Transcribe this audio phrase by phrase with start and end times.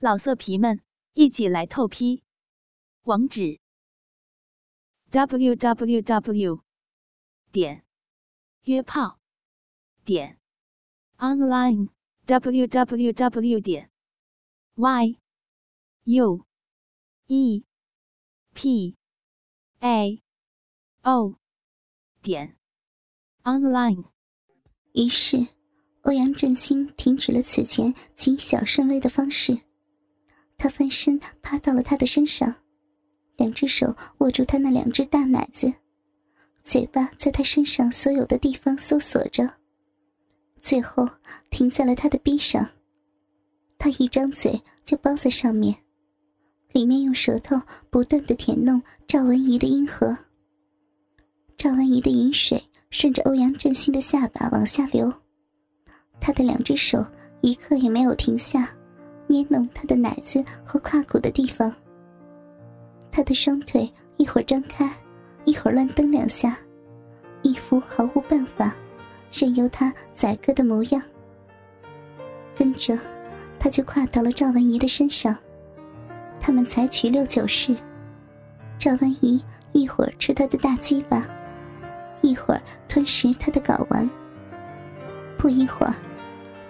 [0.00, 0.80] 老色皮们，
[1.14, 2.22] 一起来透批！
[3.02, 3.58] 网址
[5.10, 6.62] ：w w w
[7.50, 7.84] 点
[8.62, 9.18] 约炮
[10.04, 10.38] 点
[11.16, 11.88] online
[12.26, 13.90] w w w 点
[14.76, 15.18] y
[16.04, 16.46] u
[17.26, 17.64] e
[18.54, 18.96] p
[19.80, 20.22] a
[21.02, 21.34] o
[22.22, 22.56] 点
[23.42, 24.04] online。
[24.92, 25.48] 于是，
[26.02, 29.67] 欧阳振兴停止了此前谨小慎微的方式。
[30.58, 32.52] 他翻身趴到了他的身上，
[33.36, 35.72] 两只手握住他那两只大奶子，
[36.64, 39.48] 嘴巴在他身上所有的地方搜索着，
[40.60, 41.08] 最后
[41.48, 42.68] 停在了他的臂上。
[43.78, 45.72] 他一张嘴就包在上面，
[46.72, 47.56] 里面用舌头
[47.88, 50.18] 不断的舔弄赵文怡的阴核。
[51.56, 55.12] 赵文怡的饮水顺着欧阳振兴的下巴往下流，
[56.20, 57.06] 他的两只手
[57.42, 58.74] 一刻也没有停下。
[59.28, 61.72] 捏弄他的奶子和胯骨的地方，
[63.10, 64.90] 他的双腿一会儿张开，
[65.44, 66.58] 一会儿乱蹬两下，
[67.42, 68.74] 一副毫无办法，
[69.30, 71.00] 任由他宰割的模样。
[72.56, 72.98] 跟着，
[73.60, 75.36] 他就跨到了赵文怡的身上，
[76.40, 77.76] 他们采取六九式。
[78.78, 81.28] 赵文怡一会儿吃他的大鸡巴，
[82.22, 84.08] 一会儿吞食他的睾丸。
[85.36, 85.94] 不一会儿。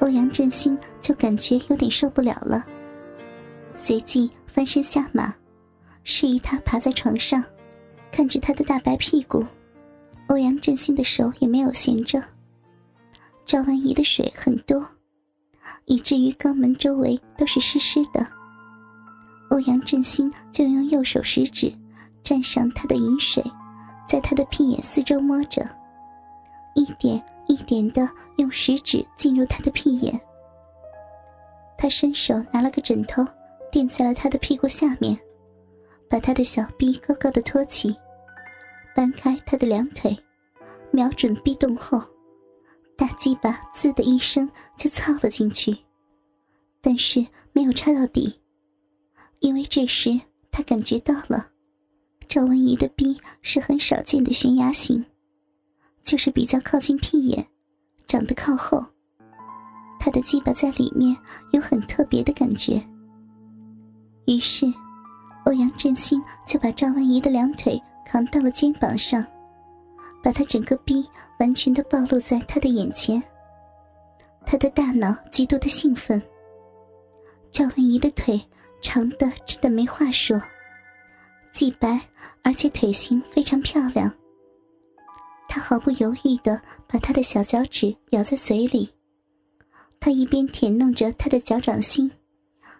[0.00, 2.64] 欧阳振兴就感觉有点受不了了，
[3.74, 5.34] 随即翻身下马，
[6.04, 7.42] 示意他爬在床上，
[8.12, 9.44] 看着他的大白屁股。
[10.28, 12.22] 欧阳振兴的手也没有闲着。
[13.44, 14.86] 赵文怡的水很多，
[15.86, 18.26] 以至于肛门周围都是湿湿的。
[19.50, 21.72] 欧阳振兴就用右手食指
[22.22, 23.42] 蘸上他的饮水，
[24.06, 25.66] 在他的屁眼四周摸着，
[26.74, 27.20] 一点。
[27.48, 30.20] 一点的用食指进入他的屁眼，
[31.76, 33.26] 他伸手拿了个枕头
[33.72, 35.18] 垫在了他的屁股下面，
[36.08, 37.96] 把他的小臂高高的托起，
[38.94, 40.16] 搬开他的两腿，
[40.90, 42.00] 瞄准壁洞后，
[42.96, 45.76] 大鸡巴滋的一声就操了进去，
[46.80, 48.38] 但是没有插到底，
[49.40, 51.48] 因为这时他感觉到了，
[52.28, 55.04] 赵文怡的逼是很少见的悬崖型。
[56.04, 57.46] 就是比较靠近屁眼，
[58.06, 58.84] 长得靠后，
[60.00, 61.16] 他的鸡巴在里面
[61.52, 62.82] 有很特别的感觉。
[64.26, 64.66] 于是，
[65.44, 69.24] 欧阳振兴就把赵文怡的两腿扛到了肩膀上，
[70.22, 71.06] 把他整个逼
[71.40, 73.22] 完全的暴露在他的眼前。
[74.46, 76.22] 他的大脑极度的兴奋。
[77.50, 78.40] 赵文怡的腿
[78.82, 80.40] 长的真的没话说，
[81.52, 82.00] 既白
[82.42, 84.10] 而且腿型非常漂亮。
[85.58, 88.88] 毫不犹豫的把他的小脚趾咬在嘴里，
[90.00, 92.10] 他一边舔弄着他的脚掌心，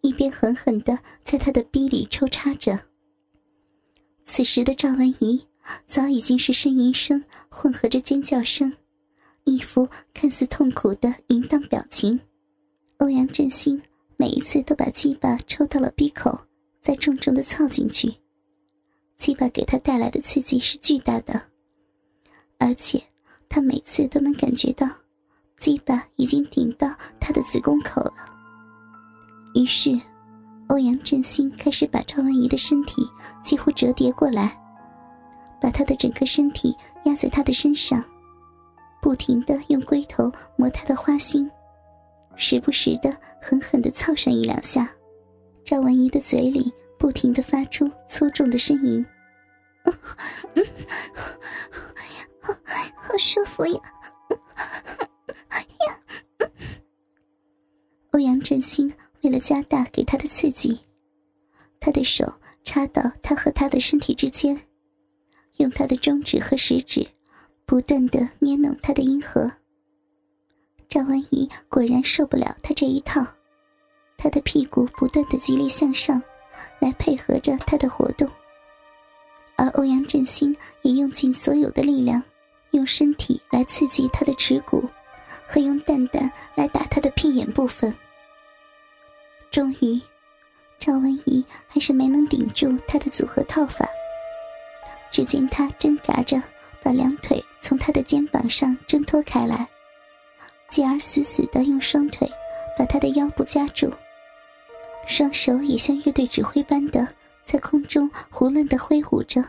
[0.00, 2.78] 一边狠狠的在他的逼里抽插着。
[4.24, 5.46] 此时的赵文怡
[5.86, 8.72] 早已经是呻吟声混合着尖叫声，
[9.44, 12.18] 一副看似痛苦的淫荡表情。
[12.98, 13.80] 欧阳振兴
[14.16, 16.38] 每一次都把鸡巴抽到了鼻口，
[16.80, 18.12] 再重重的操进去，
[19.18, 21.51] 鸡巴给他带来的刺激是巨大的。
[22.62, 23.02] 而且，
[23.48, 24.86] 他每次都能感觉到，
[25.58, 28.14] 鸡巴已经顶到他的子宫口了。
[29.56, 29.90] 于是，
[30.68, 33.02] 欧阳振兴开始把赵文怡的身体
[33.42, 34.56] 几乎折叠过来，
[35.60, 38.00] 把她的整个身体压在他的身上，
[39.00, 41.50] 不停的用龟头磨他的花心，
[42.36, 44.88] 时不时的狠狠的操上一两下。
[45.64, 49.04] 赵文怡的嘴里不停的发出粗重的呻吟。
[52.96, 53.80] 好舒服呀！
[58.10, 60.78] 欧阳振兴为了加大给他的刺激，
[61.80, 62.30] 他的手
[62.64, 64.58] 插到他和他的身体之间，
[65.56, 67.06] 用他的中指和食指
[67.64, 69.50] 不断的捏弄他的阴核。
[70.88, 73.24] 赵文怡果然受不了他这一套，
[74.18, 76.22] 他的屁股不断的极力向上，
[76.80, 78.28] 来配合着他的活动。
[79.62, 82.20] 而欧阳振兴也用尽所有的力量，
[82.72, 84.84] 用身体来刺激他的耻骨，
[85.46, 87.94] 和用蛋蛋来打他的屁眼部分。
[89.52, 90.02] 终于，
[90.80, 93.88] 赵文怡还是没能顶住他的组合套法。
[95.12, 96.42] 只见他挣扎着
[96.82, 99.64] 把两腿从他的肩膀上挣脱开来，
[100.70, 102.28] 继而死死的用双腿
[102.76, 103.92] 把他的腰部夹住，
[105.06, 107.06] 双手也像乐队指挥般的。
[107.44, 109.44] 在空中胡乱的挥舞着，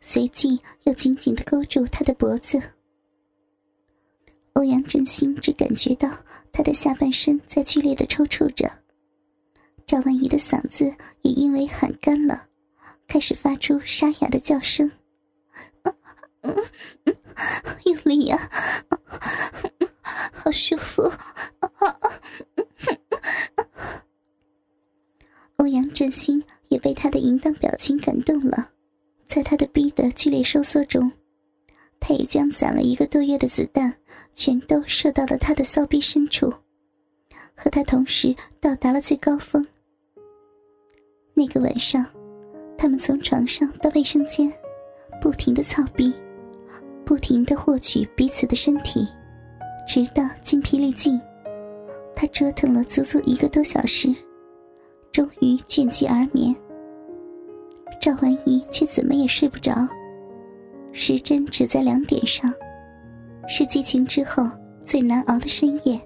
[0.00, 2.60] 随即又紧紧的勾住他的脖子。
[4.54, 6.08] 欧阳振兴只感觉到
[6.52, 8.70] 他的下半身在剧烈的抽搐着，
[9.86, 10.84] 赵万怡的嗓子
[11.22, 12.46] 也因为喊干了，
[13.06, 14.90] 开始发出沙哑的叫声。
[17.84, 18.50] 用力呀，
[20.32, 21.10] 好舒服！
[25.56, 26.42] 欧阳振兴
[26.82, 28.68] 被他的淫荡表情感动了，
[29.28, 31.10] 在他的逼的剧烈收缩中，
[32.00, 33.94] 他也将攒了一个多月的子弹
[34.34, 36.52] 全都射到了他的骚逼深处，
[37.54, 39.64] 和他同时到达了最高峰。
[41.32, 42.04] 那个晚上，
[42.76, 44.52] 他们从床上到卫生间，
[45.20, 46.12] 不停的操逼，
[47.04, 49.06] 不停的获取彼此的身体，
[49.86, 51.18] 直到精疲力尽。
[52.14, 54.14] 他折腾了足足一个多小时，
[55.10, 56.54] 终于倦极而眠。
[58.02, 59.72] 赵婉仪却怎么也睡不着，
[60.90, 62.52] 时针只在两点上，
[63.46, 64.42] 是激情之后
[64.84, 66.00] 最难熬的深夜。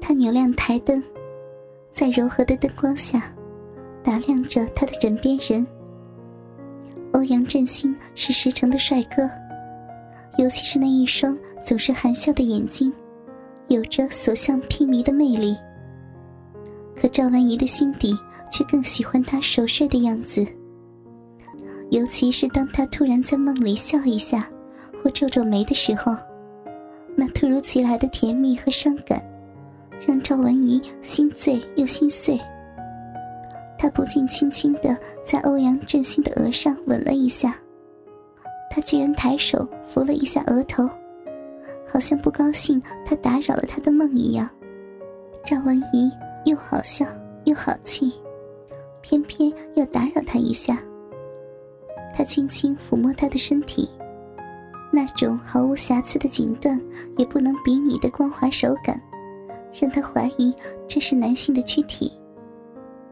[0.00, 1.02] 他扭亮台灯，
[1.90, 3.34] 在柔和的灯光下。
[4.04, 5.66] 打量着他的枕边人，
[7.14, 9.28] 欧阳振兴是石城的帅哥，
[10.36, 12.92] 尤其是那一双总是含笑的眼睛，
[13.66, 15.56] 有着所向披靡的魅力。
[16.94, 18.16] 可赵文怡的心底
[18.54, 20.46] 却更喜欢他熟睡的样子，
[21.90, 24.48] 尤其是当他突然在梦里笑一下，
[25.02, 26.14] 或皱皱眉的时候，
[27.16, 29.20] 那突如其来的甜蜜和伤感，
[30.06, 32.40] 让赵文怡心醉又心碎。
[33.76, 37.56] 他不禁轻轻的在欧阳振兴的额上吻了一下，
[38.70, 40.88] 他居然抬手扶了一下额头，
[41.88, 44.48] 好像不高兴他打扰了他的梦一样。
[45.44, 46.08] 赵文怡
[46.44, 47.04] 又好笑
[47.46, 48.14] 又好气，
[49.04, 50.82] 偏偏要打扰他一下。
[52.16, 53.86] 他轻轻抚摸他的身体，
[54.90, 56.80] 那种毫无瑕疵的锦缎
[57.18, 58.98] 也不能比拟的光滑手感，
[59.78, 60.54] 让他怀疑
[60.88, 62.10] 这是男性的躯体。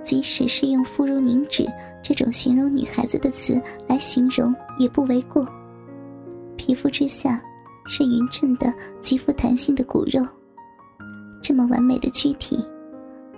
[0.03, 1.69] 即使是用“肤如凝脂”
[2.03, 5.47] 这种形容女孩子的词来形容，也不为过。
[6.57, 7.43] 皮肤之下
[7.87, 10.25] 是匀称的、极富弹性的骨肉，
[11.43, 12.65] 这么完美的躯体，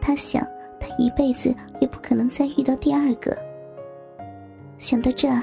[0.00, 0.46] 他想，
[0.84, 3.34] 他一辈子也不可能再遇到第二个。
[4.76, 5.42] 想到这儿，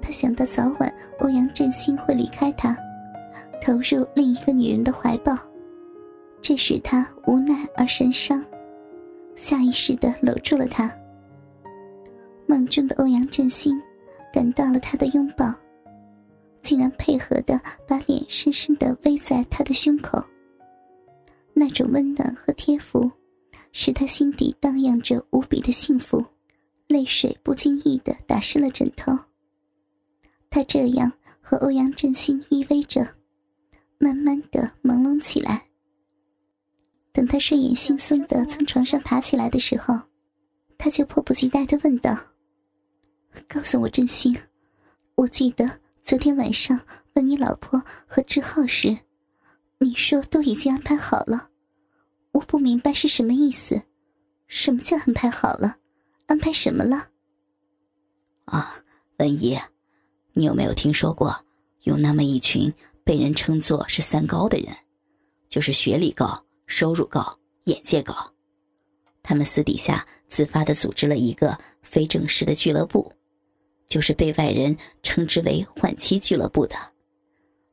[0.00, 2.76] 他想到早晚欧阳振兴会离开他，
[3.60, 5.36] 投入另一个女人的怀抱，
[6.40, 8.44] 这使他无奈而神伤。
[9.34, 10.88] 下意识的搂住了他。
[12.46, 13.76] 梦中的欧阳振兴，
[14.32, 15.52] 感到了他的拥抱，
[16.60, 20.22] 竟然配合的把脸深深的偎在他的胸口。
[21.52, 23.10] 那种温暖和贴服，
[23.72, 26.24] 使他心底荡漾着无比的幸福，
[26.86, 29.12] 泪水不经意的打湿了枕头。
[30.50, 31.10] 他这样
[31.40, 33.06] 和欧阳振兴依偎着，
[33.98, 35.66] 慢慢的朦胧起来。
[37.12, 39.98] 等他睡眼惺忪的从床上爬起来的时候，
[40.78, 42.16] 他就迫不及待的问道
[43.48, 44.36] ：“告诉我真心，
[45.14, 45.70] 我记得
[46.02, 46.78] 昨天晚上
[47.14, 48.96] 问你老婆和志浩时，
[49.78, 51.48] 你说都已经安排好了。
[52.32, 53.80] 我不明白是什么意思，
[54.46, 55.76] 什么叫安排好了？
[56.26, 57.08] 安排什么了？”
[58.44, 58.74] 啊，
[59.18, 59.58] 文姨，
[60.32, 61.34] 你有没有听说过
[61.82, 62.72] 有那么一群
[63.04, 64.76] 被人称作是三高的人，
[65.48, 66.44] 就是学历高。
[66.64, 68.14] 收入高，眼界高，
[69.22, 73.12] 他们私底下自发的组织了一个非正式的俱乐部，
[73.86, 76.76] 就是被外人称之为“换妻俱乐部”的，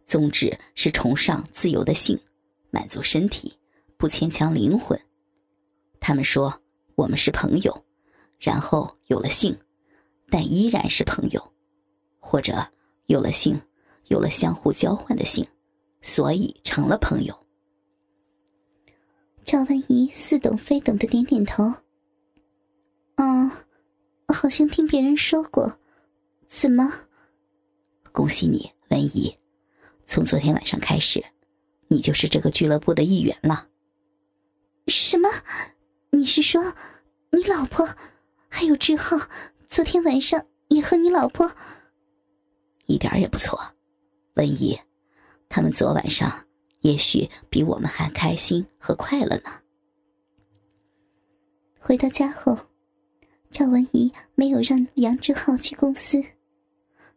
[0.05, 2.19] 宗旨是崇尚自由的性，
[2.71, 3.57] 满足身体，
[3.99, 4.97] 不牵强灵魂。
[5.99, 6.61] 他们说
[6.95, 7.85] 我们是朋友，
[8.39, 9.55] 然后有了性，
[10.29, 11.53] 但依然是朋友，
[12.17, 12.65] 或者
[13.07, 13.61] 有了性，
[14.05, 15.45] 有了相互交换的性，
[16.01, 17.37] 所以成了朋友。
[19.43, 21.65] 赵文怡似懂非懂的点点头。
[23.17, 23.51] 哦，
[24.29, 25.77] 好像听别人说过，
[26.47, 26.89] 怎么？
[28.13, 29.37] 恭喜你，文怡，
[30.05, 31.21] 从昨天晚上开始，
[31.89, 33.67] 你就是这个俱乐部的一员了。
[34.89, 35.29] 什么？
[36.11, 36.73] 你是说，
[37.31, 37.87] 你老婆
[38.47, 39.17] 还有志浩，
[39.67, 41.49] 昨天晚上也和你老婆？
[42.87, 43.59] 一点也不错，
[44.33, 44.79] 文怡，
[45.47, 46.45] 他们昨晚上。
[46.81, 49.51] 也许比我们还开心和快乐呢。
[51.77, 52.57] 回到家后，
[53.51, 56.23] 赵文怡没有让杨志浩去公司，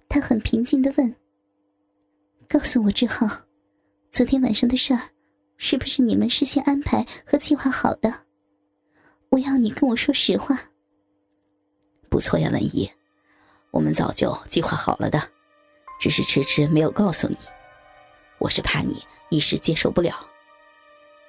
[0.08, 1.14] 她很平静的问
[2.50, 3.28] ：“告诉我，志浩，
[4.10, 5.00] 昨天晚上的事儿，
[5.64, 8.12] 是不是你们事先安排和计划好的？
[9.28, 10.58] 我要你跟我说实话。”
[12.10, 12.90] 不错呀，文怡，
[13.70, 15.22] 我们早就计划好了的，
[16.00, 17.38] 只是迟迟没有告诉你。
[18.38, 19.00] 我是怕你。
[19.30, 20.14] 一时接受不了。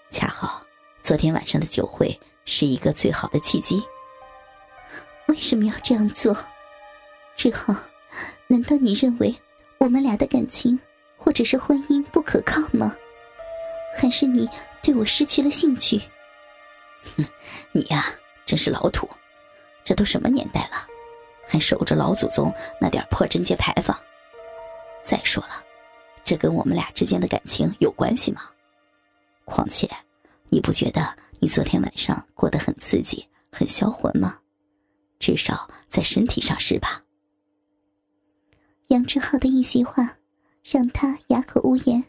[0.10, 0.62] 恰好
[1.02, 3.82] 昨天晚上的酒会是一个最好的契机。
[5.28, 6.36] 为什么要这样做？
[7.38, 7.74] 志浩，
[8.48, 9.34] 难道你认为
[9.78, 10.78] 我们俩的感情
[11.16, 12.94] 或者是婚姻不可靠吗？
[13.96, 14.50] 还是你
[14.82, 16.02] 对我失去了兴趣？
[17.16, 17.26] 哼，
[17.72, 18.06] 你呀，
[18.46, 19.08] 真是老土！
[19.84, 20.88] 这都什么年代了，
[21.48, 23.98] 还守着老祖宗那点破贞节牌坊？
[25.04, 25.64] 再说了，
[26.24, 28.44] 这跟我们俩之间的感情有关系吗？
[29.46, 29.90] 况且，
[30.50, 34.40] 你不觉得你昨天晚上过得很刺激、很销魂吗？
[35.20, 37.02] 至少在身体上是吧？
[38.88, 40.18] 杨志浩的一席话
[40.64, 42.04] 让他哑口无言。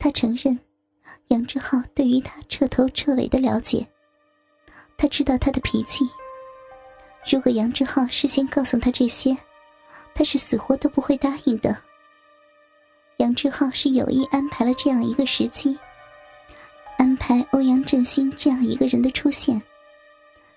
[0.00, 0.58] 他承认，
[1.28, 3.86] 杨志浩对于他彻头彻尾的了解。
[4.96, 6.08] 他知道他的脾气。
[7.30, 9.36] 如果杨志浩事先告诉他这些，
[10.14, 11.76] 他是死活都不会答应的。
[13.18, 15.78] 杨志浩是有意安排了这样一个时机，
[16.96, 19.60] 安排欧阳振兴这样一个人的出现，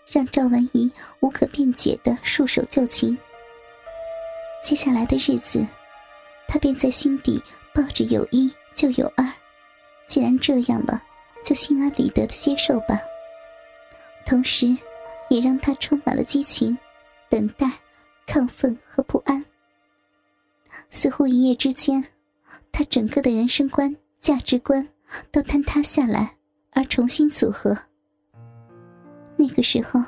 [0.08, 3.18] 让赵文怡无可辩解的束手就擒。
[4.64, 5.68] 接下来的日子，
[6.48, 9.26] 他便在心底抱着有一就有二，
[10.08, 11.02] 既然这样了，
[11.44, 13.00] 就心安理得的接受吧。
[14.26, 14.76] 同时，
[15.30, 16.78] 也让他充满了激情、
[17.30, 17.70] 等待、
[18.28, 19.44] 亢奋和不安。
[20.90, 22.04] 似乎一夜之间，
[22.72, 24.88] 他整个的人生观、价值观
[25.32, 26.36] 都坍塌下来，
[26.72, 27.78] 而重新组合。
[29.36, 30.02] 那个时候，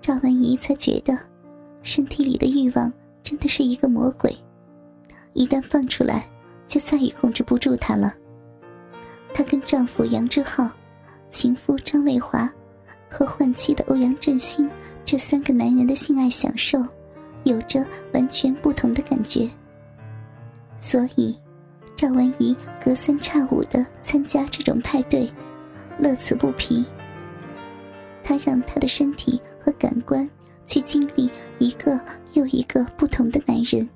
[0.00, 1.18] 赵文怡才觉得，
[1.82, 2.92] 身体里的欲望。
[3.24, 4.36] 真的是一个魔鬼，
[5.32, 6.28] 一旦放出来，
[6.68, 8.14] 就再也控制不住她了。
[9.34, 10.70] 她跟丈夫杨志浩、
[11.30, 12.50] 情夫张卫华
[13.10, 14.68] 和换妻的欧阳振兴
[15.04, 16.84] 这三个男人的性爱享受，
[17.44, 19.48] 有着完全不同的感觉。
[20.78, 21.36] 所以，
[21.96, 25.30] 赵文怡隔三差五的参加这种派对，
[25.98, 26.84] 乐此不疲。
[28.22, 30.28] 她让她的身体和感官。
[30.64, 31.28] 去经历
[31.58, 32.00] 一个
[32.32, 33.86] 又一个不同的男人，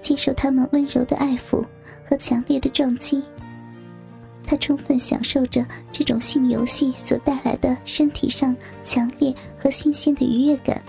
[0.00, 1.64] 接受他们温柔的爱抚
[2.08, 3.22] 和强烈的撞击。
[4.44, 10.82] 他充分享受着这种性游戏所带来的身体上强烈和新鲜的愉悦感，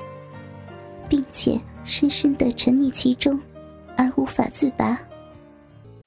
[1.09, 3.39] 并且深深的沉溺其中，
[3.97, 4.99] 而无法自拔。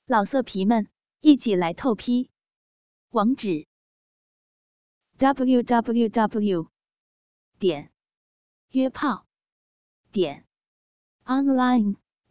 [0.06, 0.88] 老色皮们，
[1.20, 2.30] 一起来透批！
[3.10, 3.66] 网址
[5.18, 6.66] ：w w w.
[7.58, 7.92] 点。
[8.72, 9.26] 约炮
[10.10, 10.46] 点
[11.26, 11.96] online